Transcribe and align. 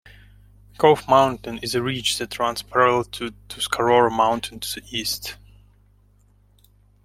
Cove 0.79 1.07
Mountain 1.07 1.59
is 1.59 1.75
a 1.75 1.83
ridge 1.83 2.17
that 2.17 2.39
runs 2.39 2.63
parallel 2.63 3.03
to 3.03 3.35
Tuscarora 3.49 4.09
Mountain 4.09 4.59
to 4.61 4.79
the 4.81 4.87
east. 4.97 5.35